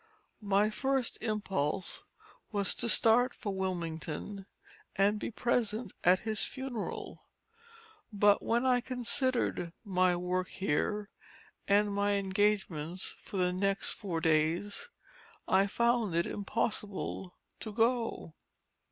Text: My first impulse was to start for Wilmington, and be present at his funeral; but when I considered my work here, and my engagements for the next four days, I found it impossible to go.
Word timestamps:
My 0.41 0.71
first 0.71 1.19
impulse 1.21 2.01
was 2.51 2.73
to 2.73 2.89
start 2.89 3.35
for 3.35 3.53
Wilmington, 3.53 4.47
and 4.95 5.19
be 5.19 5.29
present 5.29 5.93
at 6.03 6.21
his 6.21 6.41
funeral; 6.41 7.21
but 8.11 8.41
when 8.41 8.65
I 8.65 8.81
considered 8.81 9.73
my 9.83 10.15
work 10.15 10.47
here, 10.47 11.11
and 11.67 11.93
my 11.93 12.13
engagements 12.13 13.15
for 13.21 13.37
the 13.37 13.53
next 13.53 13.91
four 13.91 14.19
days, 14.21 14.89
I 15.47 15.67
found 15.67 16.15
it 16.15 16.25
impossible 16.25 17.35
to 17.59 17.71
go. 17.71 18.33